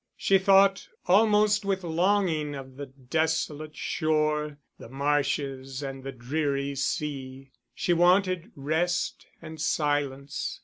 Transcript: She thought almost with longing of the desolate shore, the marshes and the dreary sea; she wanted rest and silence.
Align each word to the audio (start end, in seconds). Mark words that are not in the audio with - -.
She 0.17 0.39
thought 0.39 0.87
almost 1.05 1.63
with 1.63 1.83
longing 1.83 2.55
of 2.55 2.75
the 2.75 2.87
desolate 2.87 3.75
shore, 3.75 4.57
the 4.79 4.89
marshes 4.89 5.83
and 5.83 6.03
the 6.03 6.11
dreary 6.11 6.73
sea; 6.73 7.51
she 7.75 7.93
wanted 7.93 8.51
rest 8.55 9.27
and 9.43 9.61
silence. 9.61 10.59